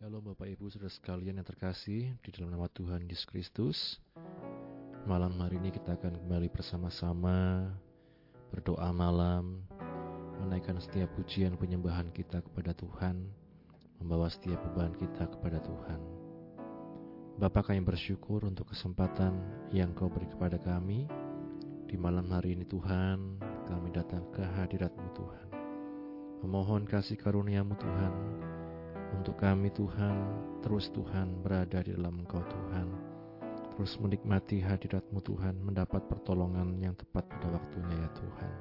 Shalom 0.00 0.32
Bapak 0.32 0.48
Ibu 0.48 0.72
Saudara 0.72 0.88
sekalian 0.88 1.36
yang 1.36 1.44
terkasih 1.44 2.16
di 2.24 2.28
dalam 2.32 2.56
nama 2.56 2.72
Tuhan 2.72 3.04
Yesus 3.04 3.28
Kristus. 3.28 4.00
Malam 5.04 5.36
hari 5.36 5.60
ini 5.60 5.68
kita 5.68 5.92
akan 5.92 6.24
kembali 6.24 6.48
bersama-sama 6.48 7.68
berdoa 8.48 8.96
malam, 8.96 9.60
menaikkan 10.40 10.80
setiap 10.80 11.12
pujian 11.20 11.52
penyembahan 11.60 12.08
kita 12.16 12.40
kepada 12.40 12.72
Tuhan, 12.80 13.28
membawa 14.00 14.32
setiap 14.32 14.64
beban 14.72 14.96
kita 14.96 15.28
kepada 15.36 15.60
Tuhan. 15.60 16.00
Bapak 17.36 17.68
kami 17.68 17.84
bersyukur 17.84 18.48
untuk 18.48 18.72
kesempatan 18.72 19.36
yang 19.68 19.92
kau 19.92 20.08
beri 20.08 20.32
kepada 20.32 20.56
kami. 20.56 21.12
Di 21.92 22.00
malam 22.00 22.24
hari 22.32 22.56
ini 22.56 22.64
Tuhan, 22.64 23.36
kami 23.68 23.92
datang 23.92 24.24
ke 24.32 24.40
hadiratmu 24.40 25.12
Tuhan. 25.12 25.46
Memohon 26.40 26.88
kasih 26.88 27.20
karuniamu 27.20 27.76
Tuhan, 27.76 28.12
untuk 29.16 29.38
kami 29.40 29.72
Tuhan, 29.74 30.16
terus 30.62 30.92
Tuhan 30.94 31.42
berada 31.42 31.82
di 31.82 31.94
dalam 31.96 32.22
Engkau 32.22 32.42
Tuhan. 32.44 32.88
Terus 33.74 33.96
menikmati 33.96 34.60
hadiratmu 34.60 35.24
Tuhan, 35.24 35.56
mendapat 35.64 36.04
pertolongan 36.06 36.76
yang 36.78 36.92
tepat 36.94 37.24
pada 37.26 37.56
waktunya 37.56 37.96
ya 37.96 38.10
Tuhan. 38.12 38.52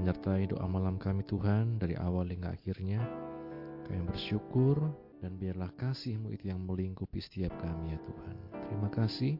Menyertai 0.00 0.50
doa 0.50 0.66
malam 0.66 0.98
kami 0.98 1.22
Tuhan 1.26 1.78
dari 1.78 1.94
awal 1.94 2.30
hingga 2.30 2.50
akhirnya. 2.54 3.02
Kami 3.86 4.02
bersyukur 4.06 4.78
dan 5.20 5.36
biarlah 5.36 5.70
kasihmu 5.76 6.32
itu 6.32 6.50
yang 6.50 6.62
melingkupi 6.62 7.20
setiap 7.20 7.54
kami 7.60 7.94
ya 7.94 8.00
Tuhan. 8.02 8.36
Terima 8.66 8.88
kasih. 8.90 9.36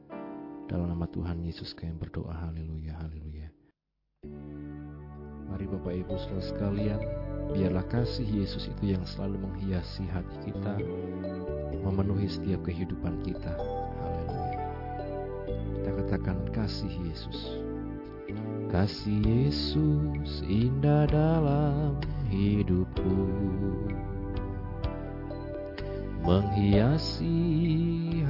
Dalam 0.71 0.87
nama 0.87 1.07
Tuhan 1.11 1.43
Yesus 1.43 1.75
kami 1.75 1.99
berdoa. 1.99 2.31
Haleluya, 2.31 2.95
haleluya. 3.03 3.51
Mari 5.51 5.67
Bapak 5.67 5.95
Ibu 5.99 6.15
saudara 6.15 6.47
sekalian, 6.47 7.01
Biarlah 7.51 7.83
kasih 7.91 8.25
Yesus 8.25 8.71
itu 8.71 8.95
yang 8.95 9.03
selalu 9.03 9.43
menghiasi 9.43 10.07
hati 10.07 10.51
kita, 10.51 10.79
memenuhi 11.83 12.31
setiap 12.31 12.63
kehidupan 12.63 13.21
kita. 13.27 13.53
Haleluya. 14.01 14.67
Kita 15.77 15.91
katakan 16.05 16.39
kasih 16.55 16.93
Yesus. 17.05 17.39
Kasih 18.71 19.19
Yesus 19.27 20.47
indah 20.47 21.11
dalam 21.11 21.99
hidupku. 22.31 23.27
Menghiasi 26.23 27.35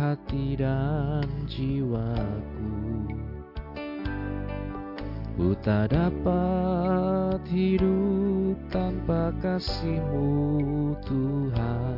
hati 0.00 0.56
dan 0.56 1.28
jiwaku. 1.44 2.89
Ku 5.40 5.56
tak 5.64 5.96
dapat 5.96 7.40
hidup 7.48 8.60
tanpa 8.68 9.32
kasihmu 9.40 10.92
Tuhan. 11.00 11.96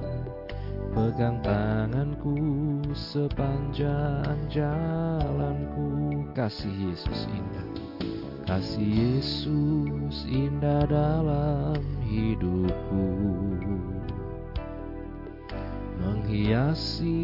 Pegang 0.95 1.43
tanganku 1.43 2.39
sepanjang 2.95 4.39
jalanku. 4.47 6.23
Kasih 6.39 6.71
Yesus 6.71 7.27
indah. 7.35 7.69
Kasih 8.47 9.19
Yesus 9.19 10.23
indah 10.31 10.87
dalam 10.87 11.83
hidupku. 12.07 13.11
Menghiasi 15.99 17.19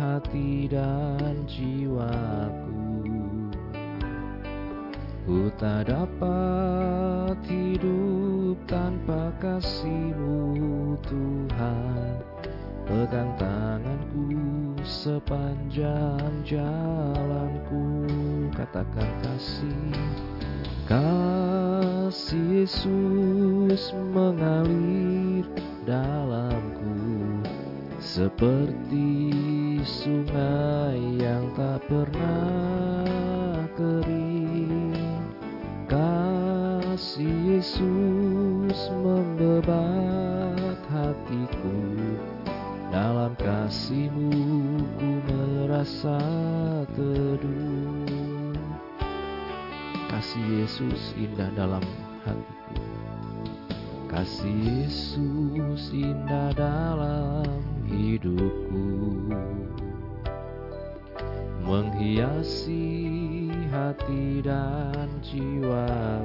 hati 0.00 0.64
dan 0.72 1.44
jiwaku 1.44 2.85
Ku 5.26 5.50
tak 5.58 5.90
dapat 5.90 7.34
hidup 7.50 8.54
tanpa 8.70 9.34
kasihmu 9.42 10.94
Tuhan. 11.02 12.22
Pegang 12.86 13.34
tanganku 13.34 14.30
sepanjang 14.86 16.30
jalanku. 16.46 18.06
Katakan 18.54 19.10
kasih 19.26 19.98
Kasih 20.86 22.62
Yesus 22.62 23.90
mengalir 24.14 25.42
dalamku. 25.82 27.42
Seperti 27.98 29.10
sungai 29.82 31.18
yang 31.18 31.50
tak 31.58 31.82
pernah 31.90 32.95
Kasih 37.16 37.48
Yesus 37.48 38.92
membebat 38.92 40.84
hatiku 40.84 41.80
Dalam 42.92 43.32
kasihmu 43.40 44.36
ku 45.00 45.08
merasa 45.24 46.20
teduh. 46.92 48.52
Kasih 50.12 50.44
Yesus 50.60 51.16
indah 51.16 51.48
dalam 51.56 51.80
hatiku. 52.20 52.84
Kasih 54.12 54.84
Yesus 54.84 55.96
indah 55.96 56.52
dalam 56.52 57.64
hidupku. 57.88 58.92
Menghiasi 61.64 62.92
hati 63.72 64.44
dan 64.44 65.08
jiwaku 65.24 66.15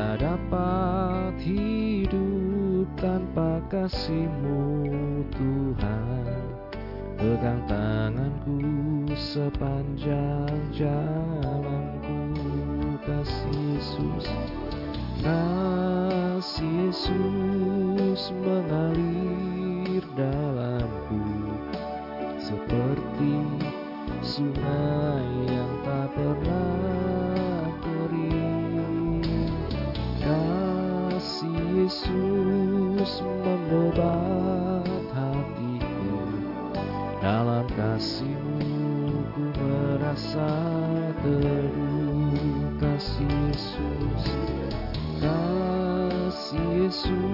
tak 0.00 0.24
dapat 0.24 1.36
hidup 1.44 2.88
tanpa 2.96 3.60
kasihmu 3.68 4.88
Tuhan. 5.28 6.24
Pegang 7.20 7.60
tanganku 7.68 8.64
sepanjang 9.12 10.56
jalanku. 10.72 12.16
Kasih 13.04 13.76
Yesus 13.76 14.24
Kasih 15.20 16.88
Yesus 16.88 18.32
mengalir 18.40 20.04
dalamku. 20.16 21.20
Seperti 22.40 23.36
sungai 24.24 25.09
membebat 33.90 35.10
hatiku. 35.10 36.14
Dalam 37.20 37.66
kasihmu 37.74 39.26
ku 39.34 39.42
merasa 39.58 40.50
teduh 41.20 42.70
Kasih 42.78 43.26
Yesus. 43.50 44.24
Kasih 45.20 46.66
Yesus 46.86 47.29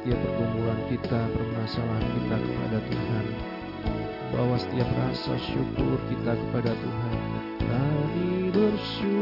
setiap 0.00 0.16
pergumulan 0.16 0.80
kita, 0.88 1.28
permasalahan 1.28 2.08
kita 2.16 2.36
kepada 2.40 2.78
Tuhan. 2.88 3.26
Bawa 4.32 4.56
setiap 4.56 4.88
rasa 4.96 5.36
syukur 5.52 6.00
kita 6.08 6.32
kepada 6.40 6.72
Tuhan. 6.72 7.16
Kami 7.60 8.48
bersyukur. 8.48 9.19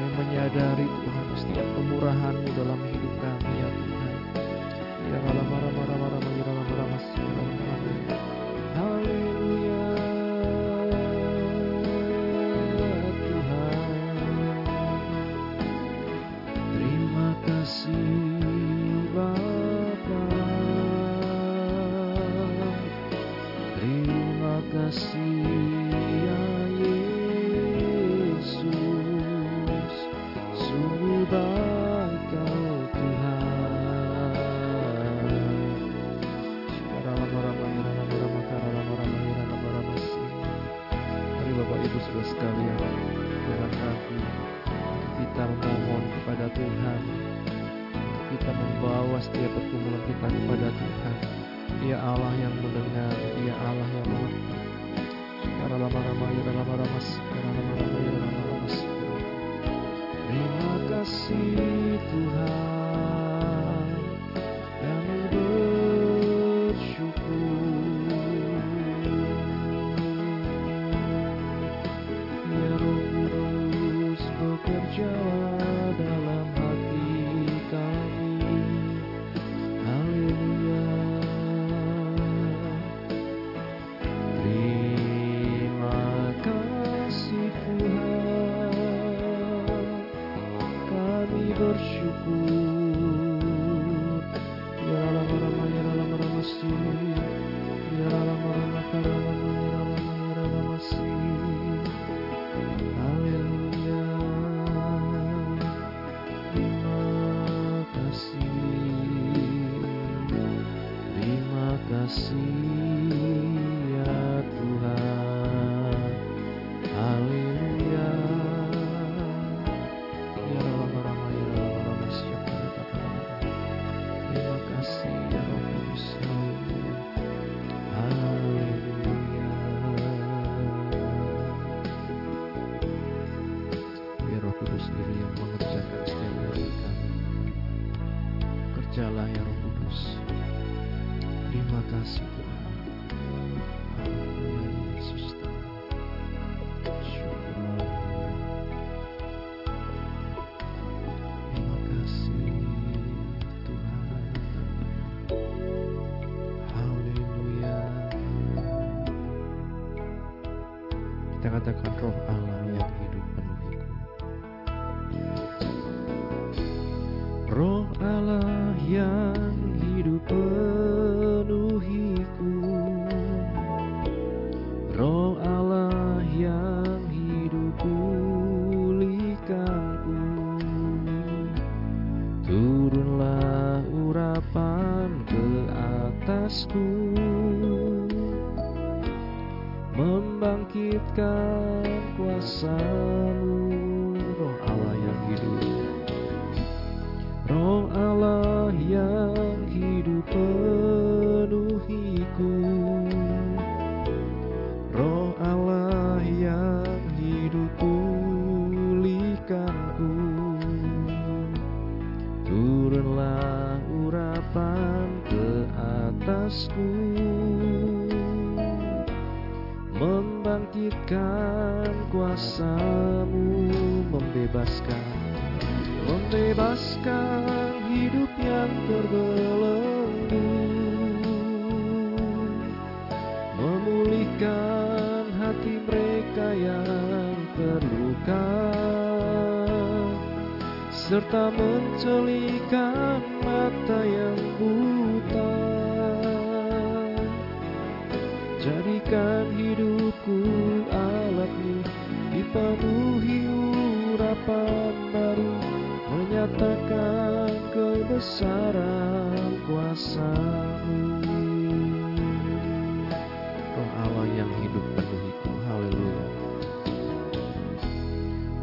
kami 0.00 0.16
menyadari 0.16 0.99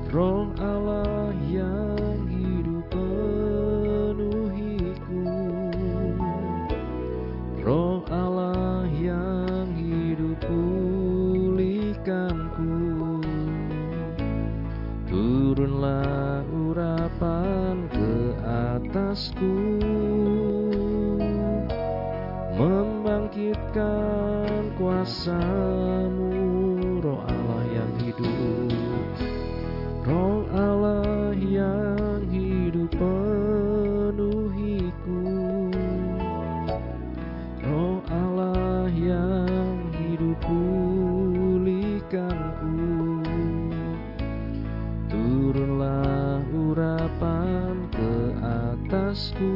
Roh 0.08 0.48
atasku 48.98 49.54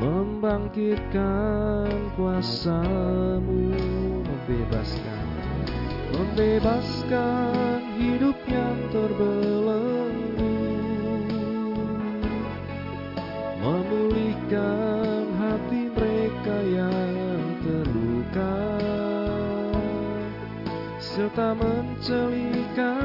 Membangkitkan 0.00 1.92
kuasamu 2.16 3.76
Membebaskan 4.24 5.26
Membebaskan 6.16 7.80
hidup 8.00 8.36
yang 8.48 8.78
terbelenggu 8.88 10.56
Memulihkan 13.60 15.24
hati 15.36 15.92
mereka 15.92 16.56
yang 16.64 17.44
terluka 17.60 18.56
Serta 20.96 21.52
mencelikan 21.52 22.99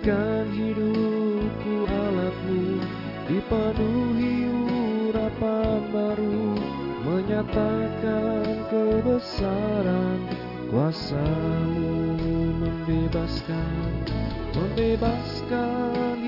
Jadikan 0.00 0.48
hidupku 0.48 1.84
alatmu 1.84 2.80
Dipenuhi 3.28 4.48
urapan 5.12 5.92
baru 5.92 6.56
Menyatakan 7.04 8.64
kebesaran. 8.72 10.24
Kuasamu 10.72 11.92
membebaskan 12.64 13.92
Membebaskan 14.56 16.19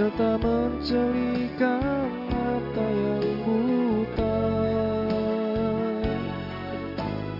Serta 0.00 0.40
mencelikan 0.40 2.08
mata 2.32 2.86
yang 2.88 3.28
buta. 3.44 4.40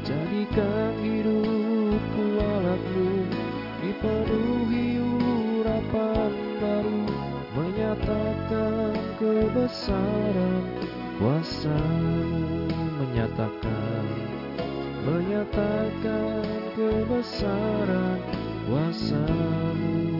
Jadikan 0.05 0.93
hidupku 1.01 2.25
alatmu 2.37 3.25
Dipenuhi 3.81 5.01
urapan 5.01 6.33
baru 6.61 7.01
Menyatakan 7.57 8.93
kebesaran 9.17 10.61
kuasamu 11.17 12.69
Menyatakan 13.01 14.05
Menyatakan 15.09 16.45
kebesaran 16.77 18.21
kuasamu 18.69 20.20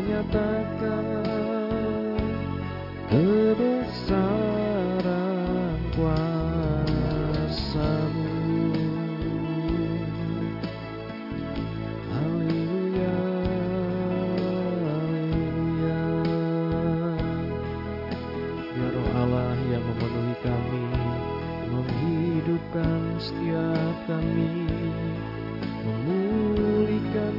Menyatakan 0.00 1.04
kebesaran 3.12 4.16
kuasamu. 5.92 7.44
Haleluya 12.08 13.20
Haleluya. 14.88 16.04
Biar 18.56 18.92
roh 18.96 19.10
Allah 19.20 19.52
yang 19.68 19.84
memenuhi 19.84 20.32
kami 20.40 20.88
Menghidupkan 21.68 23.20
setiap 23.20 24.00
kami 24.08 24.64
Memulihkan 25.84 27.36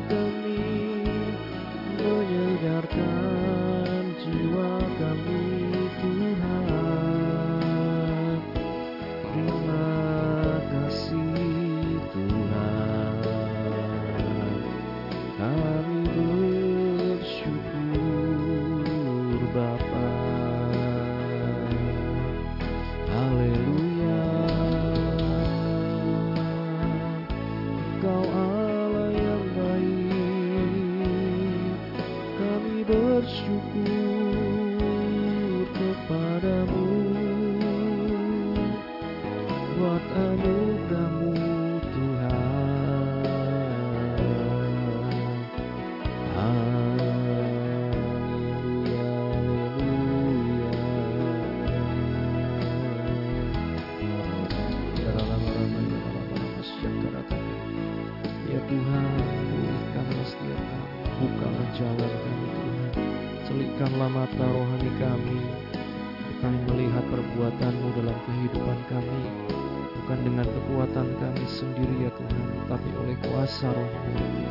oleh 73.42 74.51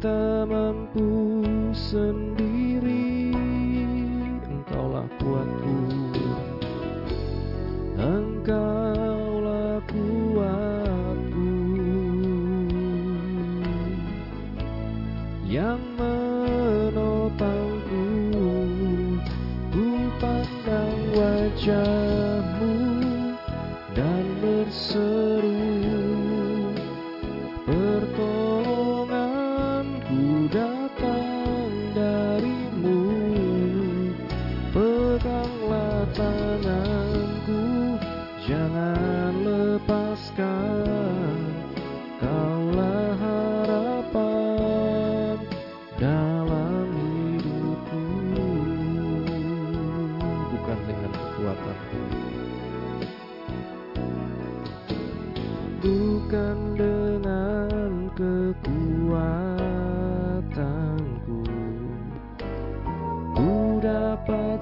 tak 0.00 0.48
mampu 0.52 1.40
sendiri. 1.72 3.32
Engkaulah 4.44 5.08
kuatku 5.16 5.65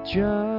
dapat 0.05 0.54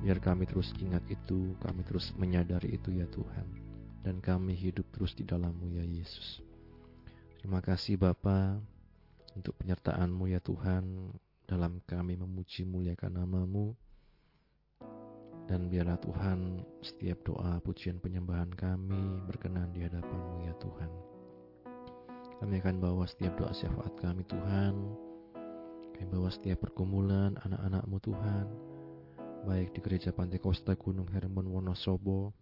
Biar 0.00 0.16
kami 0.16 0.48
terus 0.48 0.72
ingat 0.80 1.04
itu, 1.12 1.52
kami 1.60 1.84
terus 1.84 2.16
menyadari 2.16 2.72
itu 2.72 2.88
ya 2.88 3.04
Tuhan 3.12 3.44
Dan 4.00 4.16
kami 4.24 4.56
hidup 4.56 4.88
terus 4.96 5.12
di 5.12 5.28
dalammu 5.28 5.76
ya 5.76 5.84
Yesus 5.84 6.40
Terima 7.40 7.60
kasih 7.60 8.00
Bapa 8.00 8.60
untuk 9.36 9.56
penyertaan-Mu 9.60 10.28
ya 10.28 10.40
Tuhan 10.42 11.14
dalam 11.48 11.80
kami 11.88 12.18
memuji 12.18 12.68
muliakan 12.68 13.16
namamu 13.16 13.72
dan 15.50 15.66
biarlah 15.66 15.98
Tuhan 15.98 16.62
setiap 16.78 17.26
doa 17.26 17.58
pujian 17.58 17.98
penyembahan 17.98 18.54
kami 18.54 19.18
berkenan 19.26 19.74
di 19.74 19.82
hadapan-Mu 19.82 20.46
ya 20.46 20.54
Tuhan. 20.62 20.90
Kami 22.38 22.54
akan 22.62 22.76
bawa 22.78 23.02
setiap 23.10 23.34
doa 23.34 23.50
syafaat 23.50 23.90
kami 23.98 24.22
Tuhan. 24.30 24.74
Kami 25.98 26.06
bawa 26.06 26.30
setiap 26.30 26.62
pergumulan 26.62 27.34
anak-anak-Mu 27.42 27.98
Tuhan. 27.98 28.46
Baik 29.40 29.72
di 29.72 29.80
gereja 29.80 30.12
Pantai 30.12 30.36
Kosta 30.36 30.76
Gunung 30.76 31.08
Hermon 31.08 31.48
Wonosobo 31.48 32.36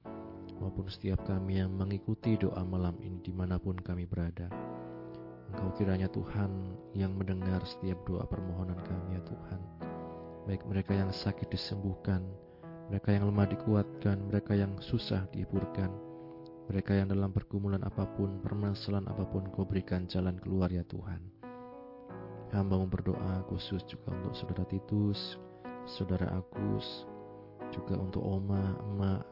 maupun 0.58 0.90
setiap 0.90 1.22
kami 1.30 1.62
yang 1.62 1.70
mengikuti 1.70 2.34
doa 2.34 2.66
malam 2.66 2.98
ini 2.98 3.22
di 3.22 3.30
mana 3.30 3.54
pun 3.54 3.78
kami 3.78 4.02
berada. 4.02 4.50
Engkau 5.46 5.70
kiranya 5.78 6.10
Tuhan 6.10 6.50
yang 6.98 7.14
mendengar 7.14 7.62
setiap 7.62 8.02
doa 8.02 8.26
permohonan 8.26 8.82
kami 8.82 9.14
ya 9.14 9.22
Tuhan. 9.22 9.60
Baik 10.50 10.66
mereka 10.66 10.98
yang 10.98 11.14
sakit 11.14 11.46
disembuhkan, 11.46 12.26
mereka 12.90 13.14
yang 13.14 13.30
lemah 13.30 13.46
dikuatkan, 13.46 14.18
mereka 14.26 14.58
yang 14.58 14.74
susah 14.82 15.22
dihiburkan, 15.30 15.94
mereka 16.66 16.98
yang 16.98 17.14
dalam 17.14 17.30
pergumulan 17.30 17.86
apa 17.86 18.10
pun, 18.18 18.42
permasalahan 18.42 19.06
apa 19.06 19.22
pun, 19.22 19.46
kau 19.54 19.62
berikan 19.62 20.10
jalan 20.10 20.34
keluar 20.42 20.66
ya 20.74 20.82
Tuhan. 20.90 21.22
Hamba 22.50 22.82
berdoa 22.90 23.46
khusus 23.46 23.86
juga 23.86 24.18
untuk 24.18 24.34
saudara 24.34 24.66
Titus, 24.66 25.38
saudara 25.88 26.28
Agus, 26.36 27.08
juga 27.72 27.96
untuk 27.96 28.20
Oma, 28.20 28.76
Emak, 28.92 29.24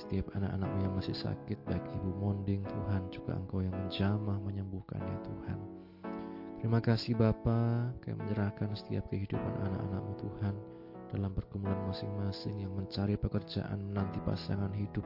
setiap 0.00 0.32
anak-anakmu 0.32 0.88
yang 0.88 0.94
masih 0.96 1.12
sakit, 1.12 1.60
baik 1.68 1.84
Ibu 2.00 2.10
Monding 2.16 2.64
Tuhan, 2.64 3.12
juga 3.12 3.36
Engkau 3.36 3.60
yang 3.60 3.76
menjamah, 3.76 4.40
menyembuhkan 4.40 5.04
ya 5.04 5.18
Tuhan. 5.20 5.58
Terima 6.64 6.80
kasih 6.80 7.12
Bapa, 7.18 7.92
kami 8.00 8.16
menyerahkan 8.24 8.72
setiap 8.72 9.04
kehidupan 9.12 9.54
anak-anakmu 9.68 10.14
Tuhan 10.16 10.54
dalam 11.12 11.36
pergumulan 11.36 11.76
masing-masing 11.84 12.64
yang 12.64 12.72
mencari 12.72 13.20
pekerjaan, 13.20 13.92
menanti 13.92 14.16
pasangan 14.24 14.72
hidup, 14.72 15.04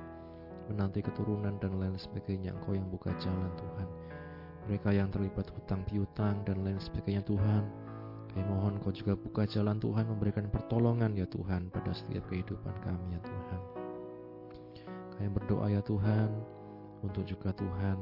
menanti 0.70 1.02
keturunan 1.02 1.58
dan 1.58 1.72
lain 1.82 1.98
sebagainya. 1.98 2.54
Engkau 2.54 2.78
yang 2.78 2.86
buka 2.86 3.10
jalan 3.18 3.50
Tuhan. 3.58 3.88
Mereka 4.70 4.90
yang 4.94 5.10
terlibat 5.10 5.50
hutang 5.50 5.82
piutang 5.86 6.42
dan 6.46 6.62
lain 6.62 6.78
sebagainya 6.78 7.26
Tuhan. 7.26 7.85
Kami 8.36 8.52
mohon 8.52 8.76
Kau 8.84 8.92
juga 8.92 9.16
buka 9.16 9.48
jalan 9.48 9.80
Tuhan 9.80 10.12
memberikan 10.12 10.44
pertolongan 10.52 11.16
ya 11.16 11.24
Tuhan 11.24 11.72
pada 11.72 11.96
setiap 11.96 12.28
kehidupan 12.28 12.76
kami 12.84 13.16
ya 13.16 13.20
Tuhan. 13.24 13.60
Kami 15.16 15.28
berdoa 15.32 15.72
ya 15.72 15.80
Tuhan 15.80 16.28
untuk 17.00 17.24
juga 17.24 17.56
Tuhan 17.56 17.96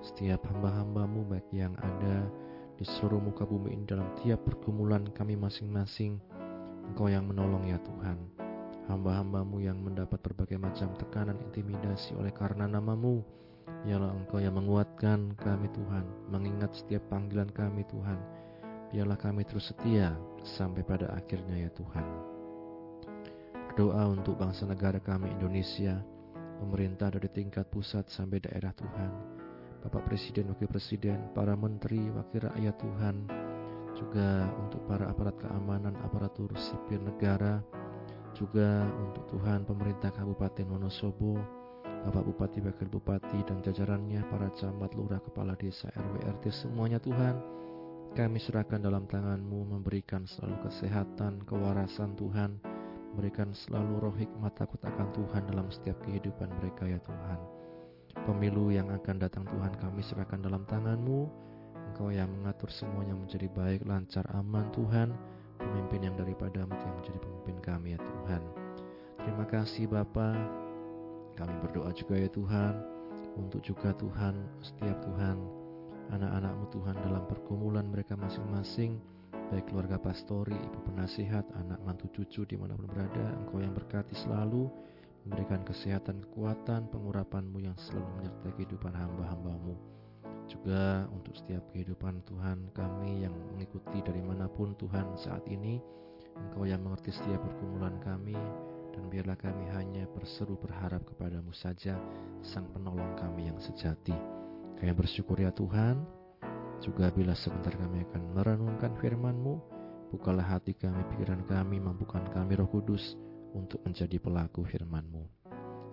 setiap 0.00 0.40
hamba-hambamu 0.48 1.28
baik 1.28 1.52
yang 1.52 1.76
ada 1.84 2.24
di 2.80 2.88
seluruh 2.88 3.20
muka 3.20 3.44
bumi 3.44 3.76
ini 3.76 3.84
dalam 3.84 4.08
tiap 4.24 4.40
pergumulan 4.48 5.04
kami 5.12 5.36
masing-masing 5.36 6.16
Engkau 6.88 7.12
yang 7.12 7.28
menolong 7.28 7.68
ya 7.68 7.76
Tuhan 7.84 8.16
hamba-hambamu 8.88 9.60
yang 9.60 9.76
mendapat 9.84 10.16
berbagai 10.24 10.56
macam 10.56 10.96
tekanan 10.96 11.36
intimidasi 11.50 12.16
oleh 12.16 12.32
karena 12.32 12.64
namamu 12.64 13.20
Biarlah 13.84 14.16
Engkau 14.16 14.40
yang 14.40 14.56
menguatkan 14.56 15.36
kami 15.36 15.68
Tuhan 15.76 16.06
mengingat 16.32 16.72
setiap 16.72 17.04
panggilan 17.12 17.52
kami 17.52 17.84
Tuhan 17.90 18.16
Biarlah 18.88 19.20
kami 19.20 19.44
terus 19.44 19.68
setia 19.68 20.16
sampai 20.56 20.80
pada 20.80 21.12
akhirnya 21.12 21.68
ya 21.68 21.70
Tuhan. 21.76 22.06
Berdoa 23.68 24.10
untuk 24.10 24.40
bangsa 24.40 24.64
negara 24.64 24.96
kami 24.96 25.28
Indonesia 25.28 26.00
pemerintah 26.58 27.14
dari 27.14 27.30
tingkat 27.30 27.68
pusat 27.70 28.08
sampai 28.10 28.42
daerah 28.42 28.74
Tuhan, 28.74 29.12
Bapak 29.86 30.10
Presiden, 30.10 30.50
Wakil 30.50 30.66
Presiden, 30.66 31.30
para 31.30 31.54
menteri, 31.54 32.10
wakil 32.10 32.50
rakyat 32.50 32.74
Tuhan, 32.82 33.16
juga 33.94 34.50
untuk 34.58 34.82
para 34.90 35.06
aparat 35.06 35.38
keamanan, 35.38 35.94
aparatur 36.02 36.50
sipil 36.58 36.98
negara, 36.98 37.62
juga 38.34 38.90
untuk 38.98 39.30
Tuhan 39.30 39.62
pemerintah 39.62 40.10
Kabupaten 40.10 40.66
Wonosobo, 40.66 41.38
Bapak 42.10 42.26
Bupati, 42.26 42.58
Wakil 42.62 42.90
Bupati, 42.90 43.38
dan 43.46 43.62
jajarannya, 43.62 44.26
para 44.26 44.50
camat, 44.58 44.90
lurah, 44.98 45.22
kepala 45.22 45.54
desa, 45.54 45.86
RW, 45.94 46.26
RT, 46.26 46.44
semuanya 46.50 46.98
Tuhan, 46.98 47.38
kami 48.18 48.42
serahkan 48.42 48.82
dalam 48.82 49.06
tangan-Mu 49.06 49.78
memberikan 49.78 50.26
selalu 50.26 50.66
kesehatan, 50.66 51.46
kewarasan 51.46 52.18
Tuhan, 52.18 52.58
Berikan 53.18 53.50
selalu 53.50 53.98
roh 53.98 54.14
hikmat 54.14 54.54
takut 54.54 54.78
akan 54.84 55.10
Tuhan 55.10 55.42
dalam 55.48 55.66
setiap 55.74 55.98
kehidupan 56.06 56.54
mereka 56.60 56.86
ya 56.86 57.02
Tuhan. 57.02 57.40
Pemilu 58.28 58.70
yang 58.70 58.94
akan 58.94 59.16
datang 59.18 59.42
Tuhan 59.48 59.74
kami 59.80 60.06
serahkan 60.06 60.38
dalam 60.38 60.62
tangan-Mu. 60.68 61.26
Engkau 61.90 62.14
yang 62.14 62.28
mengatur 62.28 62.68
semuanya 62.68 63.18
menjadi 63.18 63.50
baik, 63.50 63.88
lancar, 63.88 64.22
aman 64.36 64.70
Tuhan. 64.70 65.10
Pemimpin 65.58 66.06
yang 66.06 66.14
daripada-Mu 66.14 66.78
yang 66.78 66.94
menjadi 67.00 67.18
pemimpin 67.18 67.56
kami 67.58 67.88
ya 67.96 68.00
Tuhan. 68.00 68.42
Terima 69.24 69.44
kasih 69.50 69.90
Bapa. 69.90 70.38
Kami 71.34 71.54
berdoa 71.64 71.90
juga 71.96 72.22
ya 72.22 72.30
Tuhan. 72.30 72.74
Untuk 73.34 73.66
juga 73.66 73.90
Tuhan, 73.98 74.46
setiap 74.62 74.98
Tuhan, 75.02 75.57
anak-anak-Mu 76.12 76.66
Tuhan 76.72 76.96
dalam 77.04 77.24
pergumulan 77.28 77.86
mereka 77.88 78.16
masing-masing 78.16 79.00
baik 79.48 79.72
keluarga 79.72 79.96
pastori, 79.96 80.52
ibu 80.52 80.78
penasihat, 80.92 81.44
anak 81.56 81.80
mantu 81.80 82.04
cucu 82.12 82.44
di 82.44 82.56
mana 82.60 82.76
pun 82.76 82.84
berada, 82.84 83.32
engkau 83.40 83.64
yang 83.64 83.72
berkati 83.72 84.12
selalu, 84.12 84.68
memberikan 85.24 85.64
kesehatan, 85.64 86.20
kekuatan, 86.28 86.92
pengurapan-Mu 86.92 87.58
yang 87.64 87.76
selalu 87.80 88.08
menyertai 88.20 88.52
kehidupan 88.60 88.92
hamba-hamba-Mu. 88.92 89.74
Juga 90.48 91.08
untuk 91.12 91.36
setiap 91.36 91.64
kehidupan 91.72 92.24
Tuhan 92.28 92.72
kami 92.72 93.24
yang 93.24 93.32
mengikuti 93.52 94.00
dari 94.04 94.20
mana 94.20 94.48
pun 94.48 94.76
Tuhan 94.76 95.16
saat 95.16 95.44
ini, 95.48 95.80
Engkau 96.38 96.68
yang 96.68 96.84
mengerti 96.84 97.10
setiap 97.10 97.40
pergumulan 97.42 97.96
kami, 98.04 98.36
dan 98.94 99.04
biarlah 99.10 99.36
kami 99.36 99.64
hanya 99.74 100.04
berseru 100.12 100.60
berharap 100.60 101.02
kepadamu 101.08 101.50
saja, 101.56 101.96
Sang 102.44 102.68
Penolong 102.70 103.16
kami 103.16 103.48
yang 103.50 103.58
sejati. 103.58 104.14
Kami 104.78 104.94
bersyukur 104.94 105.42
ya 105.42 105.50
Tuhan, 105.50 106.06
juga 106.78 107.10
bila 107.10 107.34
sebentar 107.34 107.74
kami 107.74 108.06
akan 108.06 108.22
merenungkan 108.38 108.94
firman-Mu, 109.02 109.54
bukalah 110.14 110.46
hati 110.54 110.78
kami, 110.78 111.02
pikiran 111.14 111.42
kami, 111.50 111.82
mampukan 111.82 112.22
kami 112.30 112.54
roh 112.54 112.70
kudus 112.70 113.18
untuk 113.58 113.82
menjadi 113.82 114.22
pelaku 114.22 114.62
firman-Mu. 114.62 115.26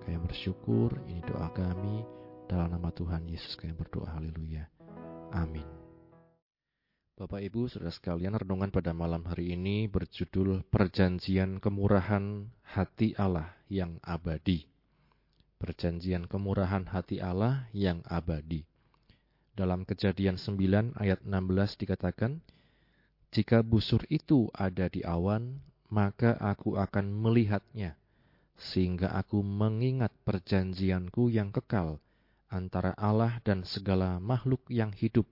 Kami 0.06 0.18
bersyukur, 0.22 1.02
ini 1.10 1.18
doa 1.26 1.50
kami, 1.50 2.06
dalam 2.46 2.78
nama 2.78 2.94
Tuhan 2.94 3.26
Yesus 3.26 3.58
kami 3.58 3.74
berdoa, 3.74 4.06
haleluya. 4.22 4.70
Amin. 5.34 5.66
Bapak 7.18 7.42
Ibu, 7.42 7.66
saudara 7.72 7.90
sekalian, 7.90 8.38
renungan 8.38 8.70
pada 8.70 8.94
malam 8.94 9.26
hari 9.26 9.58
ini 9.58 9.90
berjudul 9.90 10.68
Perjanjian 10.70 11.58
Kemurahan 11.58 12.54
Hati 12.62 13.18
Allah 13.18 13.56
yang 13.66 13.98
Abadi. 14.06 14.68
Perjanjian 15.58 16.30
Kemurahan 16.30 16.86
Hati 16.92 17.18
Allah 17.24 17.66
yang 17.74 18.06
Abadi. 18.06 18.75
Dalam 19.56 19.88
kejadian 19.88 20.36
9 20.36 21.00
ayat 21.00 21.24
16 21.24 21.80
dikatakan, 21.80 22.44
Jika 23.32 23.64
busur 23.64 24.04
itu 24.12 24.52
ada 24.52 24.92
di 24.92 25.00
awan, 25.08 25.64
maka 25.88 26.36
aku 26.44 26.76
akan 26.76 27.16
melihatnya, 27.16 27.96
sehingga 28.60 29.16
aku 29.16 29.40
mengingat 29.40 30.12
perjanjianku 30.28 31.32
yang 31.32 31.56
kekal 31.56 32.04
antara 32.52 32.92
Allah 33.00 33.40
dan 33.48 33.64
segala 33.64 34.20
makhluk 34.20 34.60
yang 34.68 34.92
hidup, 34.92 35.24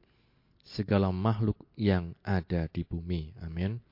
segala 0.64 1.12
makhluk 1.12 1.60
yang 1.76 2.16
ada 2.24 2.72
di 2.72 2.88
bumi. 2.88 3.36
Amin. 3.44 3.84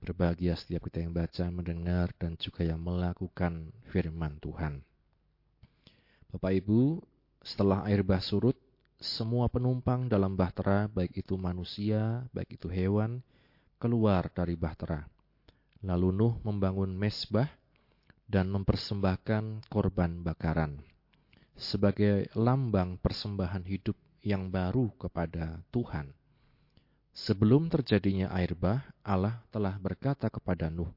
Berbahagia 0.00 0.56
setiap 0.60 0.88
kita 0.88 1.04
yang 1.04 1.16
baca, 1.16 1.48
mendengar, 1.48 2.12
dan 2.20 2.36
juga 2.36 2.68
yang 2.68 2.80
melakukan 2.80 3.72
firman 3.88 4.36
Tuhan. 4.40 4.84
Bapak 6.32 6.52
Ibu, 6.56 7.00
setelah 7.44 7.84
air 7.88 8.00
bah 8.00 8.20
surut, 8.20 8.56
semua 9.00 9.48
penumpang 9.48 10.12
dalam 10.12 10.36
bahtera, 10.36 10.84
baik 10.92 11.24
itu 11.24 11.40
manusia, 11.40 12.28
baik 12.36 12.60
itu 12.60 12.68
hewan, 12.68 13.24
keluar 13.80 14.28
dari 14.28 14.60
bahtera. 14.60 15.08
Lalu 15.80 16.12
Nuh 16.12 16.34
membangun 16.44 16.92
mesbah 16.92 17.48
dan 18.28 18.52
mempersembahkan 18.52 19.72
korban 19.72 20.20
bakaran 20.20 20.84
sebagai 21.60 22.28
lambang 22.36 22.96
persembahan 23.00 23.64
hidup 23.68 23.96
yang 24.24 24.52
baru 24.52 24.92
kepada 24.96 25.60
Tuhan. 25.72 26.12
Sebelum 27.12 27.68
terjadinya 27.68 28.32
air 28.32 28.56
bah, 28.56 28.84
Allah 29.04 29.44
telah 29.52 29.76
berkata 29.76 30.32
kepada 30.32 30.68
Nuh, 30.68 30.88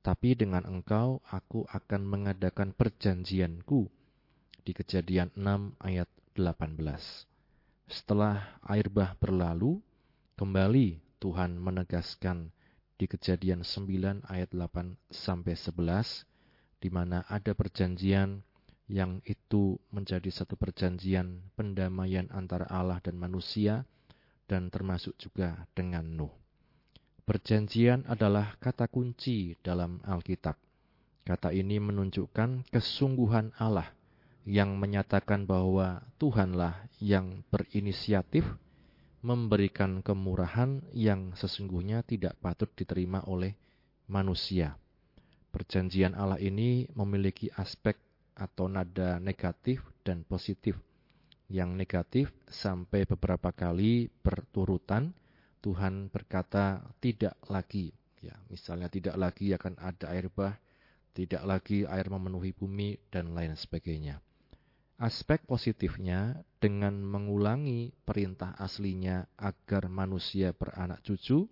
"Tapi 0.00 0.32
dengan 0.32 0.64
engkau 0.64 1.20
aku 1.28 1.68
akan 1.68 2.02
mengadakan 2.08 2.72
perjanjianku." 2.72 3.88
Di 4.62 4.72
Kejadian 4.72 5.34
6 5.34 5.74
ayat 5.82 6.08
18. 6.34 7.28
Setelah 7.92 8.56
air 8.64 8.88
bah 8.88 9.12
berlalu, 9.20 9.76
kembali 10.40 10.96
Tuhan 11.20 11.60
menegaskan 11.60 12.48
di 12.96 13.04
Kejadian 13.04 13.62
9 13.66 14.24
ayat 14.26 14.50
8 14.54 14.96
sampai 15.12 15.52
11 15.52 16.24
di 16.80 16.88
mana 16.88 17.22
ada 17.28 17.52
perjanjian 17.52 18.42
yang 18.90 19.20
itu 19.28 19.78
menjadi 19.94 20.28
satu 20.32 20.58
perjanjian 20.58 21.52
pendamaian 21.54 22.26
antara 22.34 22.66
Allah 22.72 22.98
dan 23.04 23.20
manusia 23.20 23.86
dan 24.50 24.68
termasuk 24.68 25.14
juga 25.20 25.68
dengan 25.76 26.04
Nuh. 26.04 26.34
Perjanjian 27.22 28.02
adalah 28.10 28.58
kata 28.58 28.90
kunci 28.90 29.54
dalam 29.62 30.02
Alkitab. 30.02 30.58
Kata 31.22 31.54
ini 31.54 31.78
menunjukkan 31.78 32.66
kesungguhan 32.74 33.54
Allah 33.62 33.94
yang 34.42 34.74
menyatakan 34.74 35.46
bahwa 35.46 36.02
Tuhanlah 36.18 36.90
yang 36.98 37.46
berinisiatif 37.46 38.42
memberikan 39.22 40.02
kemurahan 40.02 40.82
yang 40.90 41.30
sesungguhnya 41.38 42.02
tidak 42.02 42.34
patut 42.42 42.66
diterima 42.74 43.22
oleh 43.30 43.54
manusia. 44.10 44.74
Perjanjian 45.54 46.18
Allah 46.18 46.42
ini 46.42 46.90
memiliki 46.98 47.54
aspek 47.54 47.94
atau 48.34 48.66
nada 48.66 49.22
negatif 49.22 49.78
dan 50.02 50.26
positif. 50.26 50.74
Yang 51.52 51.70
negatif 51.76 52.26
sampai 52.50 53.06
beberapa 53.06 53.52
kali 53.54 54.10
berturutan 54.24 55.14
Tuhan 55.62 56.10
berkata 56.10 56.82
tidak 56.98 57.38
lagi. 57.46 57.94
Ya 58.18 58.34
misalnya 58.50 58.90
tidak 58.90 59.14
lagi 59.14 59.54
akan 59.54 59.78
ada 59.78 60.10
air 60.10 60.26
bah 60.32 60.58
tidak 61.12 61.44
lagi 61.44 61.84
air 61.84 62.08
memenuhi 62.08 62.56
bumi 62.56 62.96
dan 63.12 63.36
lain 63.36 63.52
sebagainya 63.52 64.22
aspek 65.02 65.42
positifnya 65.50 66.38
dengan 66.62 67.02
mengulangi 67.02 67.90
perintah 68.06 68.54
aslinya 68.54 69.26
agar 69.34 69.90
manusia 69.90 70.54
beranak 70.54 71.02
cucu 71.02 71.50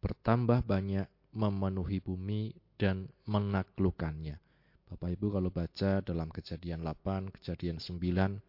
bertambah 0.00 0.64
banyak 0.64 1.04
memenuhi 1.36 2.00
bumi 2.00 2.56
dan 2.80 3.12
menaklukkannya 3.28 4.40
Bapak 4.88 5.20
Ibu 5.20 5.36
kalau 5.36 5.52
baca 5.52 6.00
dalam 6.00 6.32
kejadian 6.32 6.80
8, 6.80 7.28
kejadian 7.28 7.76
9 7.76 8.40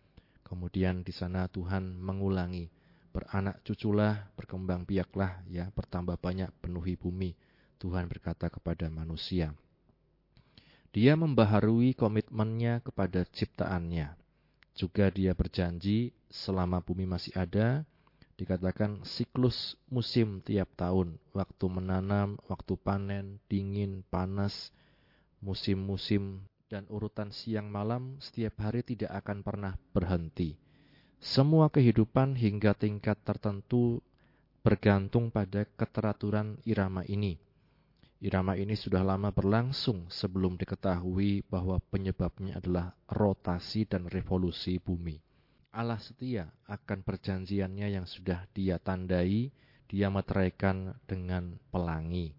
Kemudian 0.49 1.05
di 1.05 1.13
sana 1.13 1.45
Tuhan 1.45 2.01
mengulangi, 2.01 2.65
beranak 3.13 3.61
cuculah, 3.61 4.33
berkembang 4.33 4.81
biaklah, 4.81 5.45
ya, 5.45 5.69
bertambah 5.69 6.17
banyak 6.17 6.49
penuhi 6.57 6.97
bumi. 6.97 7.37
Tuhan 7.77 8.09
berkata 8.09 8.49
kepada 8.49 8.89
manusia. 8.89 9.53
Dia 10.89 11.13
membaharui 11.13 11.93
komitmennya 11.93 12.81
kepada 12.81 13.29
ciptaannya. 13.29 14.17
Juga 14.79 15.11
dia 15.11 15.35
berjanji 15.35 16.15
selama 16.31 16.79
bumi 16.79 17.03
masih 17.03 17.35
ada, 17.35 17.83
dikatakan 18.39 19.03
siklus 19.03 19.75
musim 19.91 20.39
tiap 20.39 20.71
tahun, 20.79 21.19
waktu 21.35 21.65
menanam, 21.67 22.39
waktu 22.47 22.79
panen, 22.79 23.43
dingin, 23.51 24.07
panas, 24.07 24.71
musim-musim 25.43 26.47
dan 26.71 26.87
urutan 26.87 27.35
siang 27.35 27.67
malam 27.67 28.15
setiap 28.23 28.55
hari 28.63 28.79
tidak 28.87 29.11
akan 29.19 29.43
pernah 29.43 29.75
berhenti. 29.91 30.55
Semua 31.19 31.67
kehidupan 31.67 32.39
hingga 32.39 32.71
tingkat 32.71 33.19
tertentu 33.27 33.99
bergantung 34.63 35.27
pada 35.27 35.67
keteraturan 35.75 36.55
irama 36.63 37.03
ini. 37.03 37.35
Irama 38.19 38.59
ini 38.59 38.75
sudah 38.75 38.99
lama 38.99 39.31
berlangsung 39.31 40.11
sebelum 40.11 40.59
diketahui 40.59 41.47
bahwa 41.47 41.79
penyebabnya 41.87 42.59
adalah 42.59 42.91
rotasi 43.07 43.87
dan 43.87 44.11
revolusi 44.11 44.75
bumi. 44.75 45.23
Allah 45.71 45.95
setia 46.03 46.51
akan 46.67 46.99
perjanjiannya 46.99 47.95
yang 47.95 48.03
sudah 48.03 48.43
dia 48.51 48.75
tandai, 48.75 49.55
dia 49.87 50.11
meteraikan 50.11 50.99
dengan 51.07 51.55
pelangi. 51.71 52.35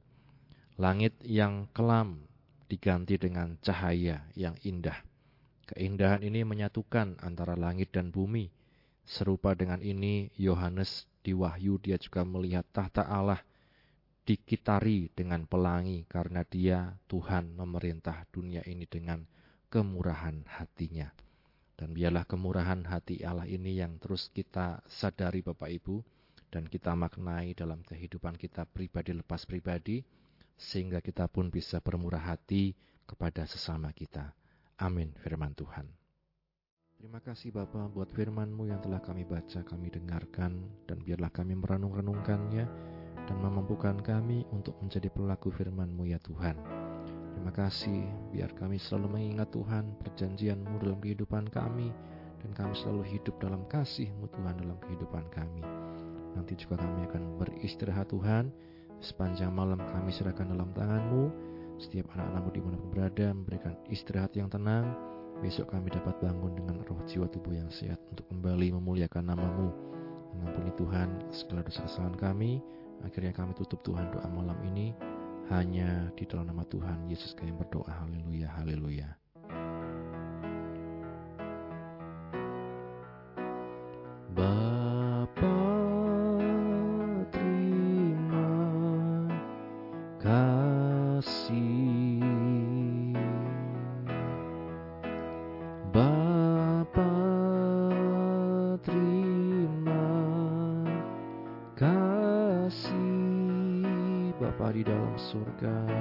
Langit 0.77 1.16
yang 1.25 1.64
kelam 1.73 2.29
diganti 2.69 3.16
dengan 3.16 3.57
cahaya 3.64 4.21
yang 4.37 4.61
indah. 4.61 5.01
Keindahan 5.64 6.21
ini 6.21 6.45
menyatukan 6.45 7.25
antara 7.25 7.57
langit 7.57 7.88
dan 7.88 8.12
bumi. 8.12 8.53
Serupa 9.09 9.57
dengan 9.57 9.81
ini, 9.81 10.29
Yohanes 10.37 11.09
di 11.25 11.33
Wahyu 11.33 11.81
dia 11.81 11.97
juga 11.97 12.21
melihat 12.29 12.69
tahta 12.69 13.09
Allah 13.09 13.40
dikitari 14.25 15.11
dengan 15.17 15.49
pelangi 15.49 16.05
karena 16.07 16.45
dia 16.45 16.95
Tuhan 17.09 17.57
memerintah 17.57 18.29
dunia 18.31 18.63
ini 18.69 18.85
dengan 18.85 19.25
kemurahan 19.73 20.45
hatinya. 20.47 21.09
Dan 21.79 21.97
biarlah 21.97 22.29
kemurahan 22.29 22.85
hati 22.85 23.25
Allah 23.25 23.49
ini 23.49 23.81
yang 23.81 23.97
terus 23.97 24.29
kita 24.29 24.85
sadari 24.85 25.41
Bapak 25.41 25.73
Ibu 25.73 26.05
dan 26.53 26.69
kita 26.69 26.93
maknai 26.93 27.57
dalam 27.57 27.81
kehidupan 27.81 28.37
kita 28.37 28.69
pribadi 28.69 29.17
lepas 29.17 29.49
pribadi 29.49 30.05
sehingga 30.61 31.01
kita 31.01 31.25
pun 31.33 31.49
bisa 31.49 31.81
bermurah 31.81 32.37
hati 32.37 32.77
kepada 33.09 33.49
sesama 33.49 33.97
kita. 33.97 34.37
Amin 34.77 35.17
firman 35.25 35.57
Tuhan. 35.57 35.89
Terima 37.01 37.17
kasih 37.25 37.49
Bapa 37.49 37.89
buat 37.89 38.13
firman-Mu 38.13 38.69
yang 38.69 38.85
telah 38.85 39.01
kami 39.01 39.25
baca, 39.25 39.65
kami 39.65 39.89
dengarkan, 39.89 40.85
dan 40.85 41.01
biarlah 41.01 41.33
kami 41.33 41.57
merenung-renungkannya 41.57 42.69
dan 43.27 43.37
memampukan 43.38 43.99
kami 44.03 44.46
untuk 44.51 44.75
menjadi 44.83 45.09
pelaku 45.12 45.51
firman-Mu 45.55 46.09
ya 46.11 46.18
Tuhan. 46.23 46.57
Terima 47.37 47.53
kasih, 47.55 48.05
biar 48.35 48.53
kami 48.59 48.77
selalu 48.77 49.16
mengingat 49.16 49.55
Tuhan 49.55 49.96
perjanjian-Mu 50.03 50.77
dalam 50.83 50.99
kehidupan 51.01 51.49
kami, 51.49 51.88
dan 52.40 52.51
kami 52.57 52.75
selalu 52.77 53.07
hidup 53.07 53.37
dalam 53.40 53.64
kasih-Mu 53.70 54.29
Tuhan 54.35 54.55
dalam 54.61 54.77
kehidupan 54.85 55.25
kami. 55.33 55.62
Nanti 56.37 56.55
juga 56.55 56.79
kami 56.79 57.09
akan 57.11 57.23
beristirahat 57.40 58.12
Tuhan, 58.12 58.53
Sepanjang 59.01 59.49
malam 59.57 59.81
kami 59.81 60.12
serahkan 60.12 60.44
dalam 60.53 60.77
tanganmu. 60.77 61.33
Setiap 61.81 62.12
anak-anakmu 62.12 62.51
di 62.53 62.61
mana 62.61 62.77
pun 62.77 62.88
berada 62.92 63.27
memberikan 63.33 63.73
istirahat 63.88 64.37
yang 64.37 64.53
tenang. 64.53 64.92
Besok 65.40 65.73
kami 65.73 65.88
dapat 65.88 66.20
bangun 66.20 66.53
dengan 66.53 66.85
roh 66.85 67.01
jiwa 67.09 67.25
tubuh 67.33 67.57
yang 67.57 67.73
sehat 67.73 67.96
untuk 68.12 68.29
kembali 68.29 68.77
memuliakan 68.77 69.33
namamu. 69.33 69.73
Mengampuni 70.37 70.68
Tuhan 70.77 71.09
segala 71.33 71.64
dosa 71.64 71.88
kesalahan 71.88 72.16
kami. 72.20 72.61
Akhirnya 73.05 73.37
kami 73.37 73.53
tutup 73.57 73.85
Tuhan 73.85 74.09
doa 74.09 74.29
malam 74.33 74.57
ini 74.65 74.97
hanya 75.53 76.09
di 76.17 76.25
dalam 76.25 76.49
nama 76.49 76.65
Tuhan 76.65 77.11
Yesus 77.11 77.37
kami 77.37 77.53
berdoa. 77.53 77.91
Haleluya, 77.91 78.49
haleluya. 78.57 79.20
God. 105.61 105.90
Uh, 105.90 106.00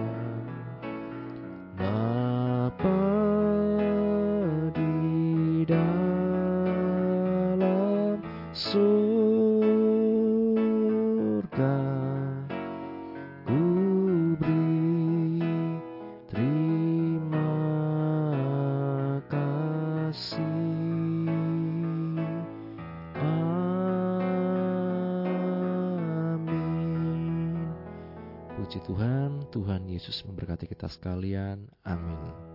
Tuhan 29.49 29.89
Yesus 29.89 30.21
memberkati 30.25 30.69
kita 30.69 30.85
sekalian. 30.85 31.65
Amin. 31.85 32.48